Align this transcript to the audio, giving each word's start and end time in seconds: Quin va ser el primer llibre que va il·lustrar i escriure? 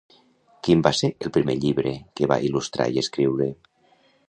Quin 0.67 0.79
va 0.87 0.91
ser 0.99 1.09
el 1.27 1.33
primer 1.35 1.55
llibre 1.65 1.93
que 2.21 2.31
va 2.33 2.41
il·lustrar 2.47 2.91
i 2.95 3.01
escriure? 3.05 3.53